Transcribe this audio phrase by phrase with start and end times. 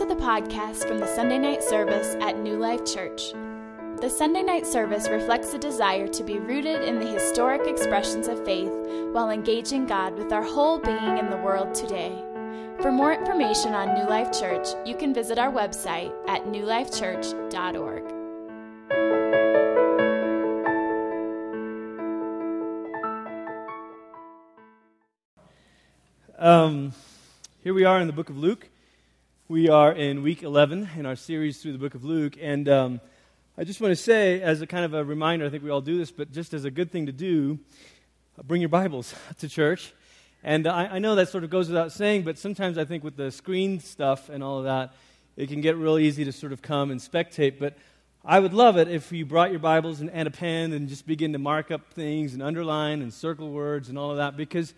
[0.00, 3.32] to the podcast from the Sunday night service at New Life Church.
[4.00, 8.42] The Sunday night service reflects a desire to be rooted in the historic expressions of
[8.42, 8.72] faith
[9.12, 12.18] while engaging God with our whole being in the world today.
[12.80, 18.04] For more information on New Life Church, you can visit our website at newlifechurch.org.
[26.38, 26.94] Um,
[27.62, 28.70] here we are in the book of Luke.
[29.50, 32.36] We are in week 11 in our series through the book of Luke.
[32.40, 33.00] And um,
[33.58, 35.80] I just want to say, as a kind of a reminder, I think we all
[35.80, 37.58] do this, but just as a good thing to do,
[38.38, 39.92] uh, bring your Bibles to church.
[40.44, 43.16] And I, I know that sort of goes without saying, but sometimes I think with
[43.16, 44.94] the screen stuff and all of that,
[45.36, 47.58] it can get real easy to sort of come and spectate.
[47.58, 47.76] But
[48.24, 51.08] I would love it if you brought your Bibles and, and a pen and just
[51.08, 54.74] begin to mark up things and underline and circle words and all of that because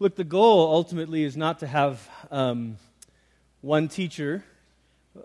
[0.00, 2.76] Look, the goal ultimately is not to have um,
[3.60, 4.44] one teacher,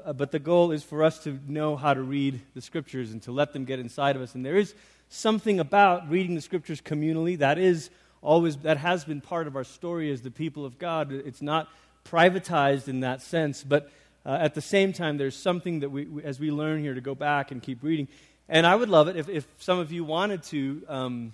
[0.06, 3.22] uh, but the goal is for us to know how to read the scriptures and
[3.24, 4.34] to let them get inside of us.
[4.34, 4.74] And there is
[5.10, 7.90] something about reading the scriptures communally that is
[8.22, 11.12] always that has been part of our story as the people of God.
[11.12, 11.70] It's not
[12.06, 13.92] privatized in that sense, but
[14.26, 17.14] uh, at the same time, there's something that we, as we learn here, to go
[17.14, 18.08] back and keep reading.
[18.48, 20.82] And I would love it if, if some of you wanted to.
[20.88, 21.34] Um,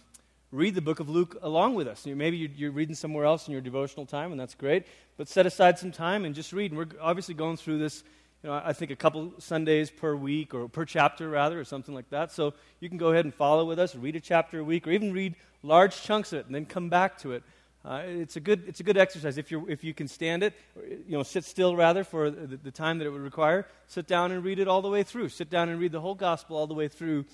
[0.51, 2.05] read the book of Luke along with us.
[2.05, 4.85] Maybe you're reading somewhere else in your devotional time, and that's great.
[5.17, 6.71] But set aside some time and just read.
[6.71, 8.03] And we're obviously going through this,
[8.43, 11.93] you know, I think a couple Sundays per week or per chapter, rather, or something
[11.93, 12.31] like that.
[12.31, 14.91] So you can go ahead and follow with us, read a chapter a week, or
[14.91, 17.43] even read large chunks of it and then come back to it.
[17.85, 19.37] Uh, it's, a good, it's a good exercise.
[19.37, 22.71] If, you if you can stand it, you know, sit still rather for the, the
[22.71, 25.29] time that it would require, sit down and read it all the way through.
[25.29, 27.25] Sit down and read the whole gospel all the way through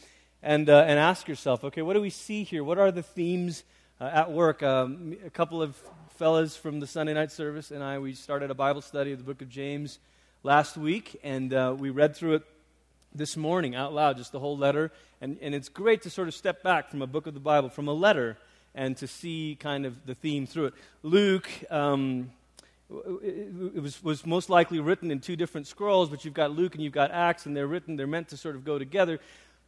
[0.44, 2.64] and, uh, and ask yourself, okay, what do we see here?
[2.64, 3.64] What are the themes
[4.00, 4.61] uh, at work?
[4.64, 5.75] Um, a couple of
[6.16, 9.23] fellas from the Sunday night service and I, we started a Bible study of the
[9.23, 10.00] book of James
[10.44, 12.44] last week, and uh, we read through it
[13.14, 14.92] this morning out loud, just the whole letter.
[15.21, 17.70] And, and it's great to sort of step back from a book of the Bible,
[17.70, 18.37] from a letter,
[18.76, 20.73] and to see kind of the theme through it.
[21.02, 21.49] Luke.
[21.71, 22.31] Um,
[23.23, 26.83] it was, was most likely written in two different scrolls, but you've got Luke and
[26.83, 29.20] you've got Acts, and they're written, they're meant to sort of go together.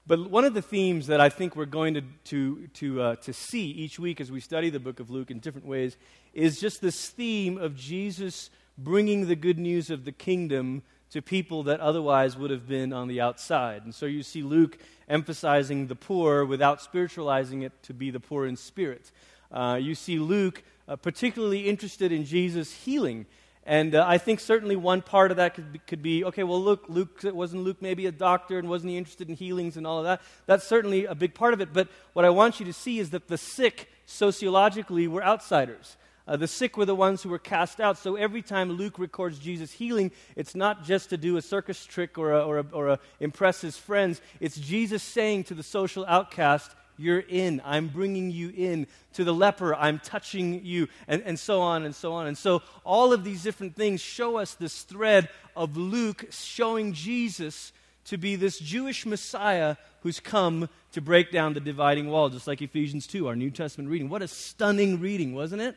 [0.07, 3.34] But one of the themes that I think we're going to, to, to, uh, to
[3.34, 5.97] see each week as we study the book of Luke in different ways
[6.34, 11.63] is just this theme of Jesus bringing the good news of the kingdom to people
[11.63, 13.84] that otherwise would have been on the outside.
[13.84, 14.78] And so you see Luke
[15.09, 19.12] emphasizing the poor without spiritualizing it to be the poor in spirit.
[19.51, 23.25] Uh, you see Luke uh, particularly interested in Jesus healing
[23.68, 26.64] and uh, I think certainly one part of that could be, could be, okay, well,
[26.64, 29.98] look, Luke, wasn't Luke maybe a doctor and wasn't he interested in healings and all
[29.98, 30.22] of that?
[30.46, 31.74] That's certainly a big part of it.
[31.74, 35.98] But what I want you to see is that the sick, sociologically, were outsiders.
[36.26, 37.98] Uh, the sick were the ones who were cast out.
[37.98, 42.18] So every time Luke records Jesus healing, it's not just to do a circus trick
[42.18, 44.22] or, a, or, a, or a impress his friends.
[44.40, 47.62] It's Jesus saying to the social outcast, you're in.
[47.63, 48.88] I'm bringing you in.
[49.13, 52.28] To the leper, I'm touching you, and, and so on and so on.
[52.28, 57.74] And so, all of these different things show us this thread of Luke showing Jesus
[58.06, 62.62] to be this Jewish Messiah who's come to break down the dividing wall, just like
[62.62, 64.07] Ephesians 2, our New Testament reading.
[64.07, 65.75] What a stunning reading, wasn't it?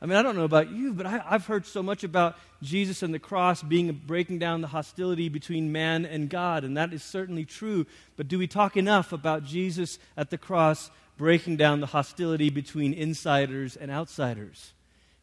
[0.00, 3.02] I mean, I don't know about you, but I, have heard so much about Jesus
[3.02, 7.02] and the cross being breaking down the hostility between man and God, and that is
[7.02, 7.84] certainly true.
[8.16, 12.94] But do we talk enough about Jesus at the cross breaking down the hostility between
[12.94, 14.72] insiders and outsiders?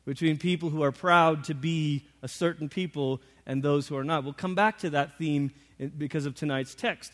[0.05, 4.23] Between people who are proud to be a certain people and those who are not.
[4.23, 5.51] We'll come back to that theme
[5.97, 7.13] because of tonight's text.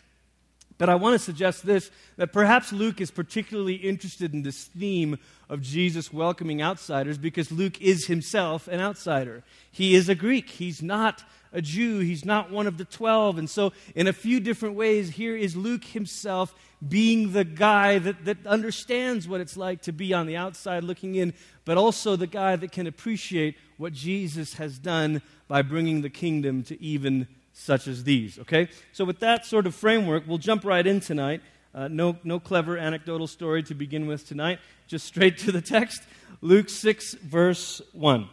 [0.81, 5.19] But I want to suggest this that perhaps Luke is particularly interested in this theme
[5.47, 9.43] of Jesus welcoming outsiders because Luke is himself an outsider.
[9.71, 13.37] He is a Greek, he's not a Jew, he's not one of the 12.
[13.37, 16.55] And so, in a few different ways, here is Luke himself
[16.89, 21.13] being the guy that, that understands what it's like to be on the outside looking
[21.13, 26.09] in, but also the guy that can appreciate what Jesus has done by bringing the
[26.09, 27.27] kingdom to even
[27.61, 28.39] such as these.
[28.39, 28.69] Okay?
[28.91, 31.41] So, with that sort of framework, we'll jump right in tonight.
[31.73, 36.03] Uh, no, no clever anecdotal story to begin with tonight, just straight to the text.
[36.41, 38.27] Luke 6, verse 1.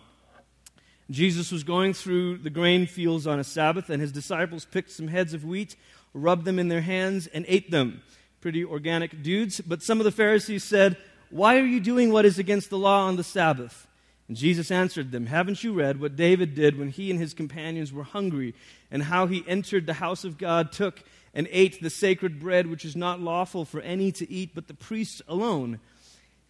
[1.11, 5.09] Jesus was going through the grain fields on a Sabbath, and his disciples picked some
[5.09, 5.77] heads of wheat,
[6.13, 8.03] rubbed them in their hands, and ate them.
[8.41, 9.61] Pretty organic dudes.
[9.61, 10.97] But some of the Pharisees said,
[11.31, 13.88] Why are you doing what is against the law on the Sabbath?
[14.29, 17.93] And Jesus answered them, Haven't you read what David did when he and his companions
[17.93, 18.55] were hungry,
[18.91, 21.03] and how he entered the house of God, took
[21.35, 24.75] and ate the sacred bread, which is not lawful for any to eat but the
[24.75, 25.81] priests alone?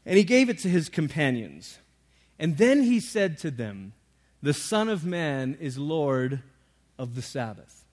[0.04, 1.78] And he gave it to his companions.
[2.38, 3.92] And then he said to them,
[4.42, 6.42] The Son of Man is Lord
[6.98, 7.84] of the Sabbath.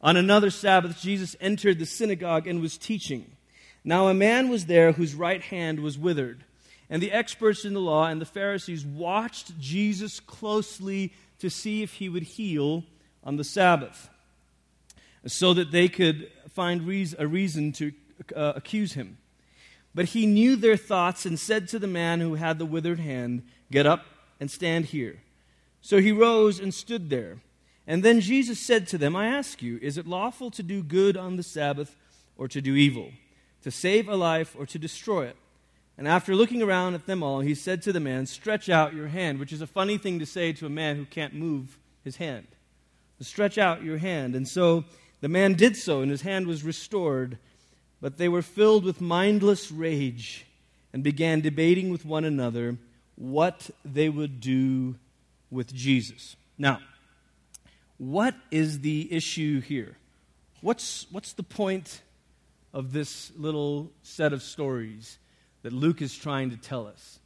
[0.00, 3.36] On another Sabbath, Jesus entered the synagogue and was teaching.
[3.82, 6.44] Now, a man was there whose right hand was withered.
[6.90, 11.94] And the experts in the law and the Pharisees watched Jesus closely to see if
[11.94, 12.84] he would heal
[13.22, 14.10] on the Sabbath,
[15.26, 16.82] so that they could find
[17.18, 17.92] a reason to
[18.36, 19.18] uh, accuse him.
[19.94, 23.42] But he knew their thoughts and said to the man who had the withered hand,
[23.70, 24.04] Get up
[24.40, 25.22] and stand here.
[25.80, 27.38] So he rose and stood there.
[27.86, 31.16] And then Jesus said to them, I ask you, is it lawful to do good
[31.16, 31.96] on the Sabbath
[32.36, 33.10] or to do evil,
[33.62, 35.36] to save a life or to destroy it?
[35.96, 39.08] And after looking around at them all, he said to the man, Stretch out your
[39.08, 42.16] hand, which is a funny thing to say to a man who can't move his
[42.16, 42.46] hand.
[43.20, 44.34] Stretch out your hand.
[44.34, 44.84] And so
[45.20, 47.38] the man did so, and his hand was restored.
[48.00, 50.44] But they were filled with mindless rage
[50.92, 52.76] and began debating with one another
[53.16, 54.96] what they would do
[55.50, 56.36] with Jesus.
[56.58, 56.80] Now,
[57.96, 59.96] what is the issue here?
[60.60, 62.02] What's, what's the point
[62.72, 65.18] of this little set of stories
[65.64, 67.18] that Luke is trying to tell us?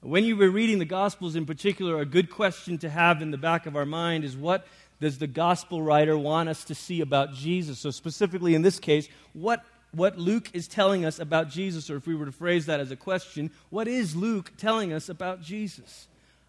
[0.00, 3.38] When you were reading the Gospels in particular, a good question to have in the
[3.38, 4.66] back of our mind is what
[5.00, 7.78] does the Gospel writer want us to see about Jesus?
[7.78, 12.08] So, specifically in this case, what, what Luke is telling us about Jesus, or if
[12.08, 16.08] we were to phrase that as a question, what is Luke telling us about Jesus?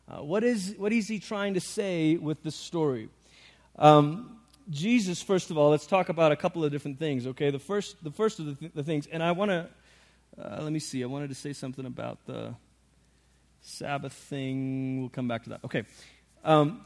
[0.10, 3.10] Uh, what, is, what is he trying to say with this story?
[3.78, 4.40] Um,
[4.70, 7.52] Jesus, first of all, let's talk about a couple of different things, okay?
[7.52, 9.68] The first, the first of the, th- the things, and I want to,
[10.42, 12.54] uh, let me see, I wanted to say something about the
[13.62, 15.00] Sabbath thing.
[15.00, 15.64] We'll come back to that.
[15.66, 15.84] Okay.
[16.44, 16.86] Um,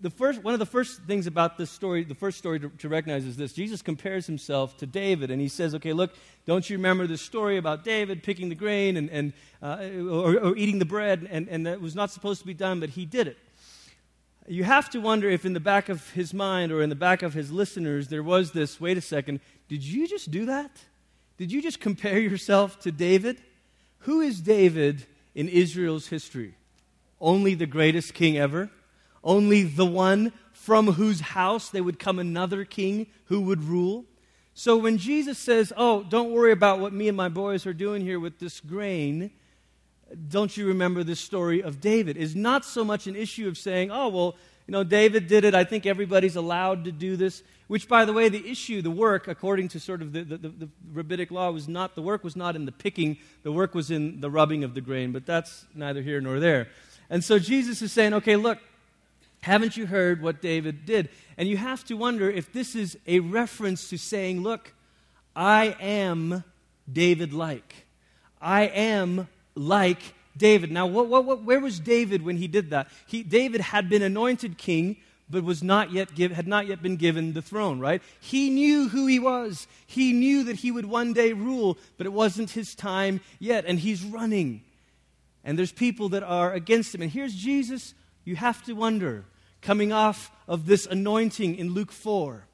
[0.00, 2.88] the first, one of the first things about this story, the first story to, to,
[2.88, 6.14] recognize is this Jesus compares himself to David, and he says, Okay, look,
[6.46, 9.32] don't you remember the story about David picking the grain and, and,
[9.62, 9.78] uh,
[10.10, 12.90] or, or, eating the bread, and, and that was not supposed to be done, but
[12.90, 13.38] he did it?
[14.46, 17.22] You have to wonder if in the back of his mind or in the back
[17.22, 20.70] of his listeners there was this wait a second, did you just do that?
[21.36, 23.40] Did you just compare yourself to David?
[24.00, 26.56] Who is David in Israel's history?
[27.20, 28.70] Only the greatest king ever?
[29.24, 34.04] only the one from whose house there would come another king who would rule.
[34.52, 38.02] So when Jesus says, Oh, don't worry about what me and my boys are doing
[38.02, 39.30] here with this grain,
[40.28, 42.16] don't you remember the story of David?
[42.16, 44.36] Is not so much an issue of saying, Oh, well,
[44.66, 45.54] you know, David did it.
[45.54, 47.42] I think everybody's allowed to do this.
[47.66, 50.68] Which, by the way, the issue, the work, according to sort of the, the, the,
[50.92, 53.16] rabbinic law, was not the work was not in the picking.
[53.42, 55.12] The work was in the rubbing of the grain.
[55.12, 56.68] But that's neither here nor there.
[57.08, 58.58] And so Jesus is saying, okay, look,
[59.44, 61.10] haven't you heard what David did?
[61.36, 64.72] And you have to wonder if this is a reference to saying, Look,
[65.36, 66.44] I am
[66.90, 67.86] David like.
[68.40, 70.00] I am like
[70.36, 70.70] David.
[70.70, 72.88] Now, what, what, what, where was David when he did that?
[73.06, 74.96] He, David had been anointed king,
[75.30, 78.02] but was not yet give, had not yet been given the throne, right?
[78.20, 79.66] He knew who he was.
[79.86, 83.78] He knew that he would one day rule, but it wasn't his time yet, and
[83.78, 84.62] he's running.
[85.44, 87.02] And there's people that are against him.
[87.02, 87.94] And here's Jesus.
[88.24, 89.24] You have to wonder
[89.60, 92.46] coming off of this anointing in Luke 4.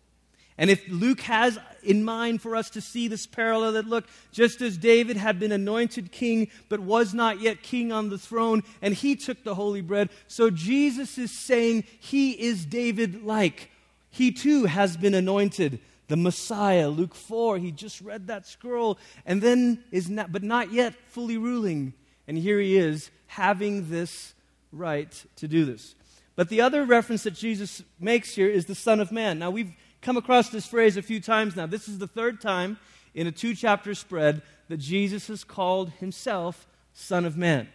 [0.59, 4.61] And if Luke has in mind for us to see this parallel that look, just
[4.61, 8.95] as David had been anointed king but was not yet king on the throne, and
[8.95, 13.71] he took the holy bread, so Jesus is saying he is David like.
[14.11, 16.89] He too has been anointed the Messiah.
[16.89, 21.39] Luke 4, he just read that scroll and then is not, but not yet fully
[21.39, 21.95] ruling.
[22.27, 24.35] And here he is having this
[24.73, 25.95] right to do this.
[26.35, 29.39] But the other reference that Jesus makes here is the Son of Man.
[29.39, 29.73] Now, we've
[30.03, 31.67] come across this phrase a few times now.
[31.67, 32.79] This is the third time
[33.15, 37.69] in a two chapter spread that Jesus has called himself Son of Man.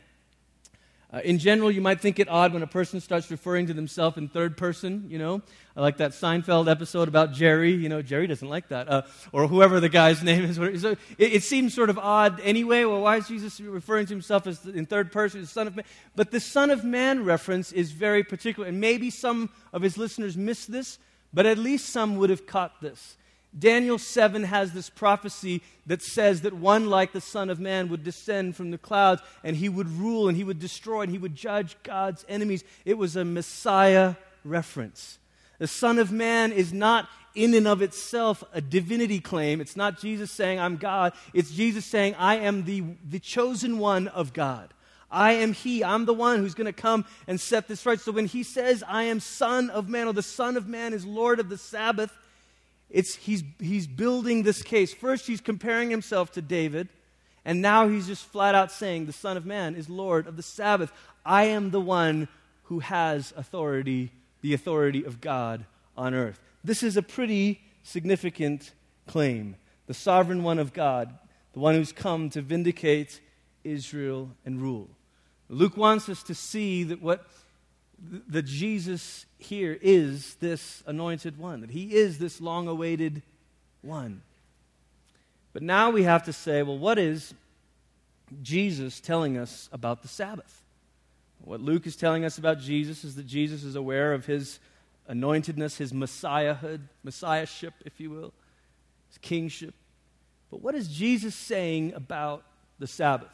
[1.14, 4.18] Uh, in general, you might think it odd when a person starts referring to themselves
[4.18, 5.42] in third person, you know,
[5.78, 7.72] I like that Seinfeld episode about Jerry.
[7.72, 9.02] You know, Jerry doesn't like that, uh,
[9.32, 10.56] or whoever the guy's name is.
[10.82, 12.86] So it, it, seems sort of odd anyway.
[12.86, 15.86] Well, why is Jesus referring to himself as in third person, as Son of Man?
[16.16, 20.36] But the Son of Man reference is very particular, and maybe some of his listeners
[20.36, 20.98] missed this,
[21.36, 23.18] but at least some would have caught this.
[23.58, 28.04] Daniel 7 has this prophecy that says that one like the Son of Man would
[28.04, 31.36] descend from the clouds and he would rule and he would destroy and he would
[31.36, 32.64] judge God's enemies.
[32.84, 35.20] It was a Messiah reference.
[35.60, 39.62] The Son of Man is not in and of itself a divinity claim.
[39.62, 41.14] It's not Jesus saying, I'm God.
[41.34, 44.74] It's Jesus saying, I am the, the chosen one of God.
[45.16, 45.84] I am He.
[45.84, 48.00] I'm the one who's going to come and set this right.
[48.00, 51.06] So when He says, I am Son of Man, or the Son of Man is
[51.06, 52.12] Lord of the Sabbath,
[52.90, 54.94] it's, he's, he's building this case.
[54.94, 56.90] First, he's comparing himself to David,
[57.46, 60.44] and now he's just flat out saying, The Son of Man is Lord of the
[60.44, 60.92] Sabbath.
[61.26, 62.28] I am the one
[62.64, 65.66] who has authority, the authority of God
[65.98, 66.40] on earth.
[66.64, 68.74] This is a pretty significant
[69.08, 69.56] claim.
[69.88, 71.18] The sovereign one of God,
[71.54, 73.22] the one who's come to vindicate
[73.64, 74.90] Israel and rule.
[75.50, 77.26] Luke wants us to see that what
[78.28, 83.22] that Jesus here is this anointed one, that he is this long awaited
[83.82, 84.22] one.
[85.54, 87.34] But now we have to say, well, what is
[88.42, 90.64] Jesus telling us about the Sabbath?
[91.40, 94.60] What Luke is telling us about Jesus is that Jesus is aware of his
[95.10, 98.34] anointedness, his messiahhood, messiahship, if you will,
[99.08, 99.74] his kingship.
[100.50, 102.44] But what is Jesus saying about
[102.80, 103.32] the Sabbath?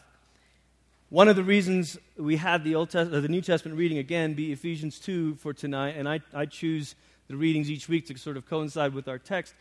[1.11, 4.53] One of the reasons we had the, Old Test- the New Testament reading again be
[4.53, 6.95] Ephesians 2 for tonight, and I, I choose
[7.27, 9.53] the readings each week to sort of coincide with our text.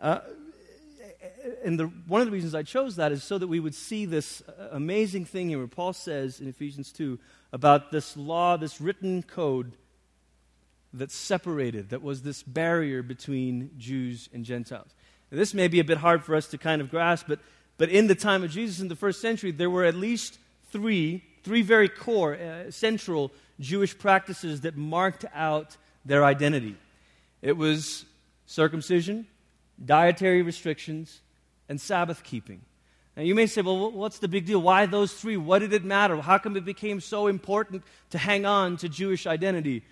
[0.00, 0.20] Uh,
[1.64, 4.06] and the, one of the reasons I chose that is so that we would see
[4.06, 7.18] this amazing thing here where Paul says in Ephesians 2
[7.52, 9.72] about this law, this written code
[10.92, 14.94] that separated, that was this barrier between Jews and Gentiles.
[15.32, 17.40] Now, this may be a bit hard for us to kind of grasp, but,
[17.78, 20.38] but in the time of Jesus in the first century, there were at least
[20.74, 26.74] three, three very core, uh, central Jewish practices that marked out their identity.
[27.42, 28.04] It was
[28.46, 29.28] circumcision,
[29.82, 31.20] dietary restrictions,
[31.68, 32.60] and Sabbath keeping.
[33.16, 34.60] Now, you may say, well, what's the big deal?
[34.60, 35.36] Why those three?
[35.36, 36.20] What did it matter?
[36.20, 39.84] How come it became so important to hang on to Jewish identity?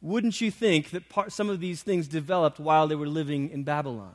[0.00, 3.62] Wouldn't you think that part, some of these things developed while they were living in
[3.62, 4.14] Babylon?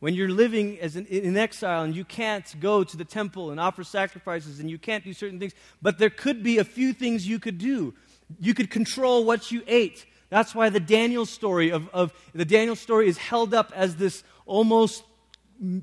[0.00, 3.58] When you're living as an, in exile and you can't go to the temple and
[3.58, 7.26] offer sacrifices and you can't do certain things, but there could be a few things
[7.26, 7.94] you could do.
[8.38, 10.06] You could control what you ate.
[10.30, 14.22] That's why the Daniel story of, of the Daniel story is held up as this
[14.46, 15.02] almost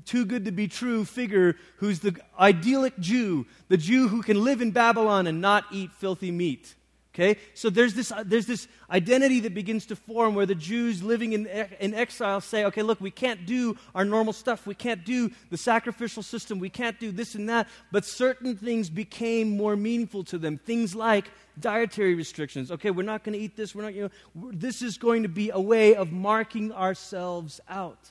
[0.04, 4.62] too good to be true figure who's the idyllic Jew, the Jew who can live
[4.62, 6.75] in Babylon and not eat filthy meat.
[7.16, 7.40] Okay?
[7.54, 11.32] So there's this, uh, there's this identity that begins to form where the Jews living
[11.32, 11.46] in,
[11.80, 14.66] in exile say, okay, look, we can't do our normal stuff.
[14.66, 16.58] We can't do the sacrificial system.
[16.58, 17.68] We can't do this and that.
[17.90, 20.58] But certain things became more meaningful to them.
[20.58, 22.70] Things like dietary restrictions.
[22.70, 23.74] Okay, we're not going to eat this.
[23.74, 24.02] We're not, you
[24.34, 28.10] know, this is going to be a way of marking ourselves out.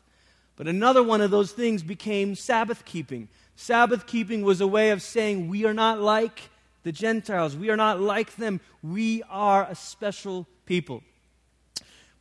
[0.56, 3.28] But another one of those things became Sabbath keeping.
[3.56, 6.50] Sabbath keeping was a way of saying we are not like
[6.86, 7.58] the Gentiles.
[7.58, 8.62] We are not like them.
[8.84, 11.02] We are a special people.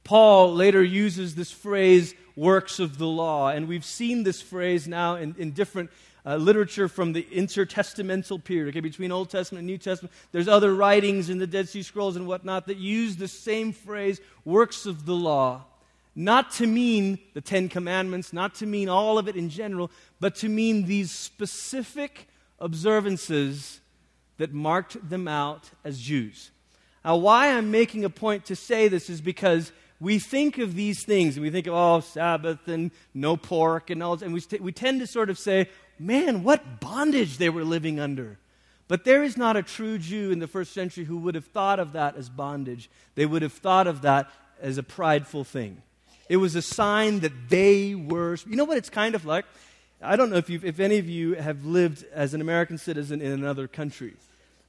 [0.04, 5.16] Paul later uses this phrase, works of the law, and we've seen this phrase now
[5.16, 5.90] in, in different
[6.24, 10.12] uh, literature from the intertestamental period, okay, between Old Testament and New Testament.
[10.32, 14.18] There's other writings in the Dead Sea Scrolls and whatnot that use the same phrase,
[14.44, 15.66] works of the law
[16.16, 19.90] not to mean the Ten Commandments, not to mean all of it in general,
[20.20, 22.28] but to mean these specific
[22.60, 23.80] observances
[24.38, 26.50] that marked them out as Jews.
[27.04, 31.04] Now, why I'm making a point to say this is because we think of these
[31.04, 34.62] things and we think of, oh, Sabbath and no pork and all, and we, st-
[34.62, 38.38] we tend to sort of say, man, what bondage they were living under.
[38.88, 41.80] But there is not a true Jew in the first century who would have thought
[41.80, 42.90] of that as bondage.
[43.14, 45.82] They would have thought of that as a prideful thing.
[46.28, 48.36] It was a sign that they were.
[48.46, 49.44] You know what it's kind of like?
[50.04, 53.32] I don't know if, if any of you have lived as an American citizen in
[53.32, 54.14] another country,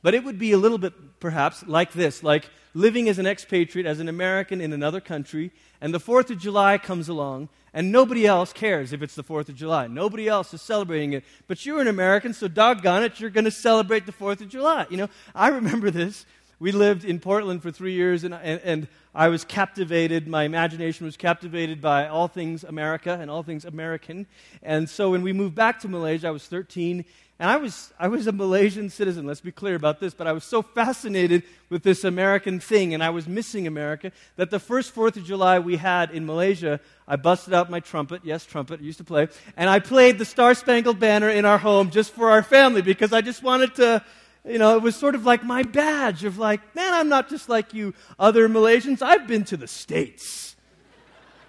[0.02, 3.86] but it would be a little bit perhaps like this like living as an expatriate,
[3.86, 5.52] as an American in another country,
[5.82, 9.50] and the 4th of July comes along, and nobody else cares if it's the 4th
[9.50, 9.88] of July.
[9.88, 11.24] Nobody else is celebrating it.
[11.48, 14.86] But you're an American, so doggone it, you're going to celebrate the 4th of July.
[14.90, 16.26] You know, I remember this
[16.60, 20.28] we lived in Portland for three years, and, and, and, I was captivated.
[20.28, 24.28] My imagination was captivated by all things America and all things American.
[24.62, 27.06] And so when we moved back to Malaysia, I was 13,
[27.40, 30.34] and I was, I was a Malaysian citizen, let's be clear about this, but I
[30.34, 34.94] was so fascinated with this American thing, and I was missing America, that the first
[34.94, 38.84] 4th of July we had in Malaysia, I busted out my trumpet, yes, trumpet, I
[38.84, 42.32] used to play, and I played the Star Spangled Banner in our home just for
[42.32, 44.04] our family because I just wanted to
[44.48, 47.50] you know, it was sort of like my badge of like, man, I'm not just
[47.50, 49.02] like you other Malaysians.
[49.02, 50.56] I've been to the States.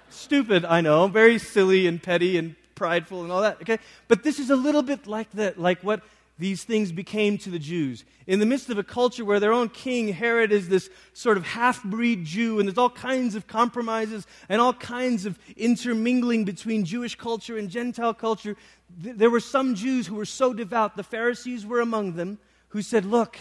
[0.08, 3.78] Stupid, I know, very silly and petty and prideful and all that, okay?
[4.08, 6.02] But this is a little bit like that, like what
[6.38, 8.04] these things became to the Jews.
[8.26, 11.44] In the midst of a culture where their own king, Herod, is this sort of
[11.44, 16.84] half breed Jew, and there's all kinds of compromises and all kinds of intermingling between
[16.84, 18.56] Jewish culture and Gentile culture,
[19.02, 22.38] th- there were some Jews who were so devout, the Pharisees were among them,
[22.76, 23.38] who said, Look,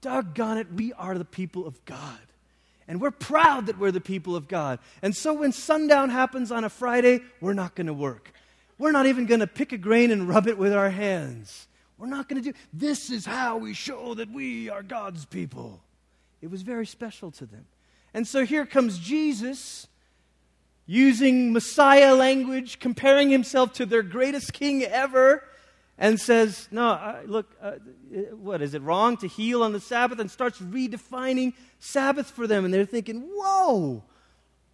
[0.00, 2.18] doggone it, we are the people of God.
[2.88, 4.80] And we're proud that we're the people of God.
[5.02, 8.32] And so when sundown happens on a Friday, we're not going to work.
[8.78, 11.68] We're not even going to pick a grain and rub it with our hands.
[11.96, 15.80] We're not going to do this is how we show that we are God's people.
[16.40, 17.66] It was very special to them.
[18.12, 19.86] And so here comes Jesus
[20.86, 25.44] using Messiah language, comparing himself to their greatest king ever,
[25.98, 27.72] and says, No, uh, look, uh,
[28.32, 30.18] what, is it wrong to heal on the Sabbath?
[30.18, 32.64] And starts redefining Sabbath for them.
[32.64, 34.04] And they're thinking, Whoa,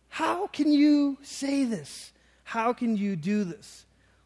[0.09, 2.13] how can you say this?
[2.45, 3.85] How can you do this?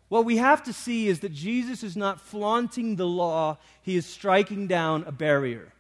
[0.08, 4.06] What we have to see is that Jesus is not flaunting the law, he is
[4.06, 5.72] striking down a barrier.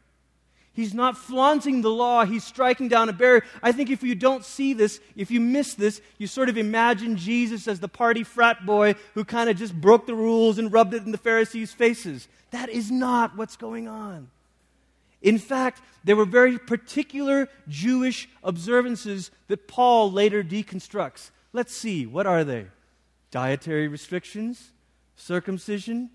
[0.74, 3.44] He's not flaunting the law, he's striking down a barrier.
[3.62, 7.16] I think if you don't see this, if you miss this, you sort of imagine
[7.16, 10.94] Jesus as the party frat boy who kind of just broke the rules and rubbed
[10.94, 12.26] it in the Pharisees' faces.
[12.52, 14.30] That is not what's going on.
[15.20, 21.30] In fact, there were very particular Jewish observances that Paul later deconstructs.
[21.52, 22.66] Let's see, what are they?
[23.30, 24.72] Dietary restrictions,
[25.16, 26.10] circumcision,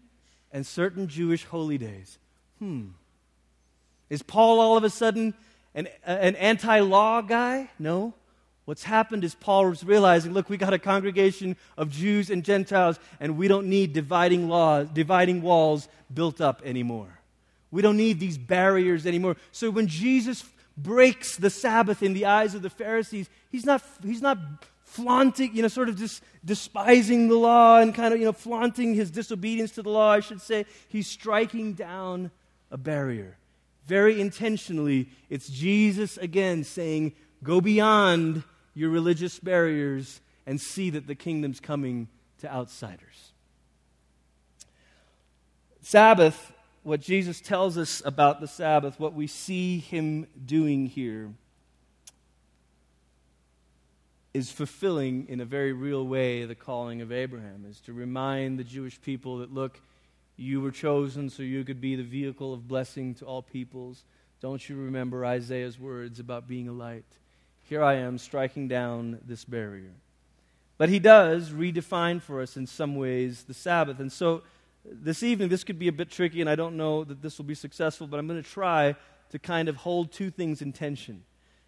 [0.51, 2.17] and certain Jewish holy days.
[2.59, 2.87] Hmm.
[4.09, 5.33] Is Paul all of a sudden
[5.75, 7.69] an, an anti law guy?
[7.79, 8.13] No.
[8.65, 12.99] What's happened is Paul was realizing look, we got a congregation of Jews and Gentiles,
[13.19, 17.19] and we don't need dividing laws, dividing walls built up anymore.
[17.71, 19.37] We don't need these barriers anymore.
[19.51, 20.43] So when Jesus
[20.77, 24.37] breaks the Sabbath in the eyes of the Pharisees, he's not, he's not
[24.83, 28.93] flaunting, you know, sort of just despising the law and kind of, you know, flaunting
[28.93, 30.65] his disobedience to the law, I should say.
[30.87, 32.31] He's striking down
[32.71, 33.37] a barrier
[33.87, 37.13] very intentionally, it's Jesus again saying,
[37.43, 42.07] Go beyond your religious barriers and see that the kingdom's coming
[42.39, 43.31] to outsiders.
[45.81, 46.51] Sabbath,
[46.83, 51.31] what Jesus tells us about the Sabbath, what we see him doing here,
[54.33, 58.63] is fulfilling in a very real way the calling of Abraham, is to remind the
[58.63, 59.79] Jewish people that, look,
[60.37, 64.03] you were chosen so you could be the vehicle of blessing to all peoples.
[64.39, 67.05] Don't you remember Isaiah's words about being a light?
[67.63, 69.91] Here I am striking down this barrier.
[70.77, 73.99] But he does redefine for us in some ways the Sabbath.
[73.99, 74.43] And so
[74.85, 77.45] this evening, this could be a bit tricky, and I don't know that this will
[77.45, 78.95] be successful, but I'm going to try
[79.31, 81.23] to kind of hold two things in tension.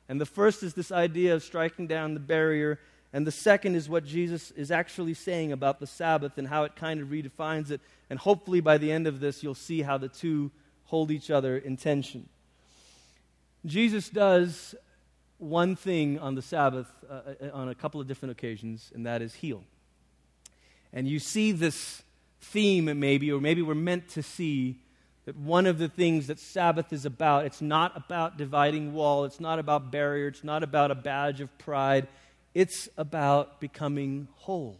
[0.07, 2.79] And the first is this idea of striking down the barrier
[3.11, 6.75] and the second is what Jesus is actually saying about the Sabbath and how it
[6.75, 7.81] kind of redefines it.
[8.09, 10.51] And hopefully by the end of this, you'll see how the two
[10.85, 12.29] hold each other in tension.
[13.65, 14.75] Jesus does
[15.39, 19.21] one thing on the Sabbath uh, uh, on a couple of different occasions, and that
[19.21, 19.63] is heal.
[20.93, 22.03] And you see this
[22.41, 24.81] theme, maybe, or maybe we're meant to see
[25.25, 29.39] that one of the things that Sabbath is about, it's not about dividing wall, it's
[29.39, 32.07] not about barrier, it's not about a badge of pride
[32.53, 34.79] it's about becoming whole.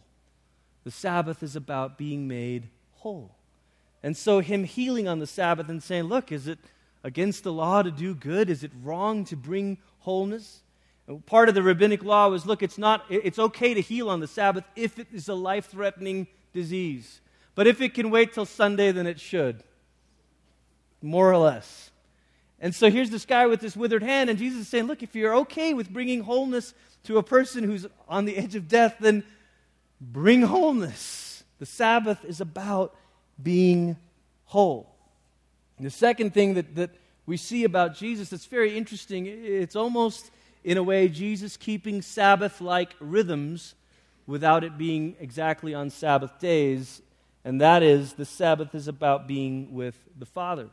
[0.84, 3.36] The Sabbath is about being made whole.
[4.02, 6.58] And so, him healing on the Sabbath and saying, Look, is it
[7.04, 8.50] against the law to do good?
[8.50, 10.62] Is it wrong to bring wholeness?
[11.26, 14.28] Part of the rabbinic law was look, it's, not, it's okay to heal on the
[14.28, 17.20] Sabbath if it is a life threatening disease.
[17.54, 19.62] But if it can wait till Sunday, then it should,
[21.02, 21.89] more or less.
[22.60, 25.14] And so here's this guy with this withered hand, and Jesus is saying, Look, if
[25.14, 29.24] you're okay with bringing wholeness to a person who's on the edge of death, then
[30.00, 31.42] bring wholeness.
[31.58, 32.94] The Sabbath is about
[33.42, 33.96] being
[34.44, 34.94] whole.
[35.78, 36.90] And the second thing that, that
[37.24, 40.30] we see about Jesus that's very interesting, it's almost
[40.62, 43.74] in a way Jesus keeping Sabbath like rhythms
[44.26, 47.00] without it being exactly on Sabbath days,
[47.44, 50.68] and that is the Sabbath is about being with the Father.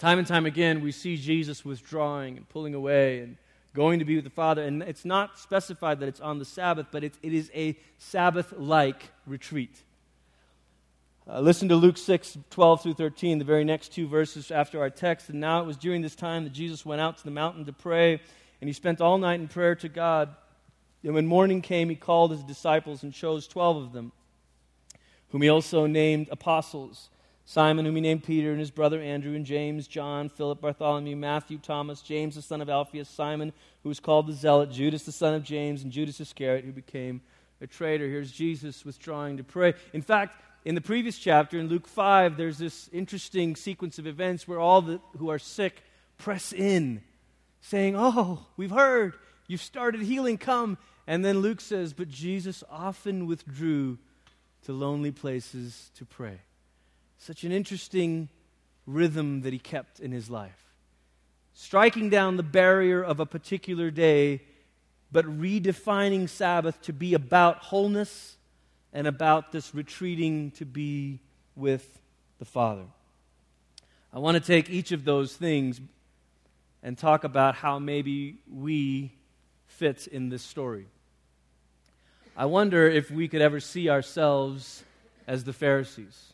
[0.00, 3.36] Time and time again, we see Jesus withdrawing and pulling away and
[3.74, 4.62] going to be with the Father.
[4.62, 8.54] And it's not specified that it's on the Sabbath, but it, it is a Sabbath
[8.56, 9.82] like retreat.
[11.28, 14.88] Uh, listen to Luke 6, 12 through 13, the very next two verses after our
[14.88, 15.28] text.
[15.28, 17.72] And now it was during this time that Jesus went out to the mountain to
[17.74, 18.22] pray,
[18.62, 20.34] and he spent all night in prayer to God.
[21.04, 24.12] And when morning came, he called his disciples and chose 12 of them,
[25.28, 27.10] whom he also named apostles
[27.50, 31.58] Simon, whom he named Peter, and his brother Andrew, and James, John, Philip, Bartholomew, Matthew,
[31.58, 35.34] Thomas, James, the son of Alphaeus, Simon, who was called the Zealot, Judas, the son
[35.34, 37.20] of James, and Judas Iscariot, who became
[37.60, 38.06] a traitor.
[38.06, 39.74] Here's Jesus withdrawing to pray.
[39.92, 44.46] In fact, in the previous chapter, in Luke 5, there's this interesting sequence of events
[44.46, 45.82] where all the, who are sick
[46.18, 47.02] press in,
[47.62, 49.14] saying, Oh, we've heard.
[49.48, 50.38] You've started healing.
[50.38, 50.78] Come.
[51.04, 53.98] And then Luke says, But Jesus often withdrew
[54.66, 56.42] to lonely places to pray.
[57.20, 58.30] Such an interesting
[58.86, 60.72] rhythm that he kept in his life.
[61.52, 64.40] Striking down the barrier of a particular day,
[65.12, 68.38] but redefining Sabbath to be about wholeness
[68.94, 71.20] and about this retreating to be
[71.54, 72.00] with
[72.38, 72.86] the Father.
[74.14, 75.78] I want to take each of those things
[76.82, 79.12] and talk about how maybe we
[79.66, 80.86] fit in this story.
[82.34, 84.84] I wonder if we could ever see ourselves
[85.26, 86.32] as the Pharisees.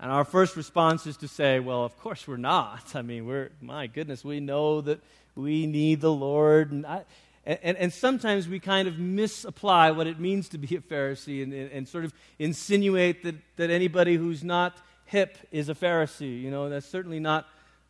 [0.00, 2.84] And our first response is to say, well, of course we're not.
[2.94, 5.00] I mean, we're, my goodness, we know that
[5.34, 6.72] we need the Lord.
[6.72, 7.04] And, I,
[7.44, 11.52] and, and, sometimes we kind of misapply what it means to be a Pharisee and,
[11.52, 16.42] and, and sort of insinuate that, that anybody who's not hip is a Pharisee.
[16.42, 17.46] You know, that's certainly not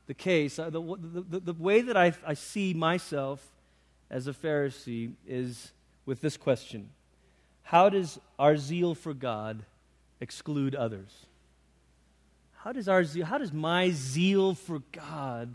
[0.07, 0.59] the case.
[0.59, 3.45] Uh, the, the, the, way that I, I see myself
[4.11, 5.73] as a Pharisee is
[6.07, 6.91] with this question
[7.63, 9.65] How does our zeal for God
[10.21, 11.27] exclude others?
[12.65, 15.55] How does, our zeal, how does my zeal for God,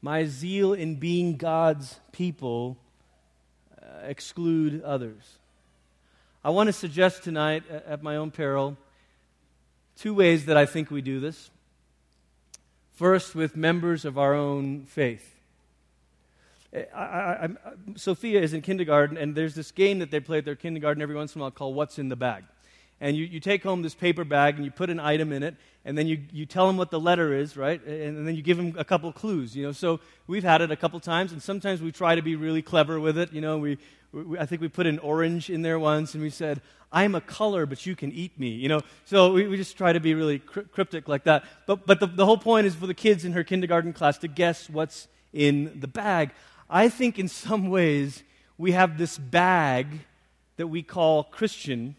[0.00, 2.76] my zeal in being God's people,
[3.82, 5.38] uh, exclude others?
[6.44, 8.76] I want to suggest tonight, at my own peril,
[9.96, 11.50] two ways that I think we do this.
[12.94, 15.34] First, with members of our own faith.
[16.72, 17.48] I, I, I,
[17.96, 21.16] Sophia is in kindergarten, and there's this game that they play at their kindergarten every
[21.16, 22.44] once in a while called What's in the Bag.
[23.00, 25.54] And you, you take home this paper bag and you put an item in it,
[25.84, 27.80] and then you, you tell them what the letter is, right?
[27.86, 29.72] And, and then you give them a couple clues, you know.
[29.72, 32.98] So we've had it a couple times, and sometimes we try to be really clever
[32.98, 33.32] with it.
[33.32, 33.78] You know, we,
[34.12, 37.20] we I think we put an orange in there once, and we said, I'm a
[37.20, 38.80] color, but you can eat me, you know.
[39.04, 41.44] So we, we just try to be really cryptic like that.
[41.66, 44.28] But, but the, the whole point is for the kids in her kindergarten class to
[44.28, 46.30] guess what's in the bag.
[46.68, 48.24] I think in some ways
[48.56, 49.86] we have this bag
[50.56, 51.94] that we call Christian,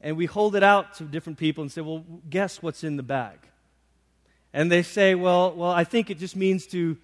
[0.00, 3.02] and we hold it out to different people and say, Well, guess what's in the
[3.02, 3.38] bag?
[4.52, 6.96] And they say, Well, well I think it just means to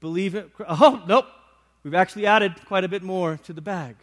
[0.00, 0.50] believe it.
[0.68, 1.26] Oh, nope.
[1.82, 3.96] We've actually added quite a bit more to the bag.